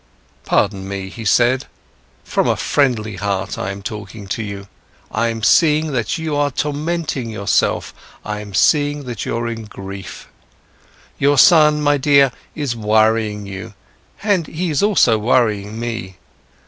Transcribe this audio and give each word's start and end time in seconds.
"Pardon 0.45 0.87
me," 0.87 1.09
he 1.09 1.23
said, 1.23 1.67
"from 2.23 2.47
a 2.47 2.55
friendly 2.57 3.17
heart, 3.17 3.59
I'm 3.59 3.83
talking 3.83 4.25
to 4.29 4.41
you. 4.41 4.67
I'm 5.11 5.43
seeing 5.43 5.91
that 5.91 6.17
you 6.17 6.35
are 6.35 6.49
tormenting 6.49 7.29
yourself, 7.29 7.93
I'm 8.25 8.55
seeing 8.55 9.03
that 9.03 9.27
you're 9.27 9.47
in 9.47 9.65
grief. 9.65 10.27
Your 11.19 11.37
son, 11.37 11.83
my 11.83 11.97
dear, 11.97 12.31
is 12.55 12.75
worrying 12.75 13.45
you, 13.45 13.75
and 14.23 14.47
he 14.47 14.71
is 14.71 14.81
also 14.81 15.19
worrying 15.19 15.79
me. 15.79 16.17